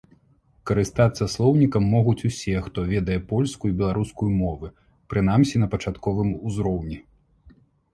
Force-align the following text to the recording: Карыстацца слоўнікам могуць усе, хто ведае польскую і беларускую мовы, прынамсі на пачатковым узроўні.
Карыстацца 0.69 1.27
слоўнікам 1.33 1.83
могуць 1.97 2.25
усе, 2.31 2.55
хто 2.69 2.87
ведае 2.95 3.19
польскую 3.35 3.69
і 3.73 3.77
беларускую 3.85 4.31
мовы, 4.41 4.75
прынамсі 5.15 5.55
на 5.67 5.75
пачатковым 5.77 6.39
узроўні. 6.47 6.97